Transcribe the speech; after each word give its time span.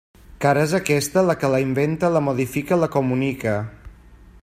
Car 0.45 0.53
és 0.61 0.71
aquesta 0.77 1.23
la 1.27 1.35
que 1.43 1.51
la 1.55 1.59
inventa, 1.65 2.11
la 2.17 2.25
modifica 2.31 2.79
i 2.81 2.83
la 2.85 2.93
comunica. 2.97 3.57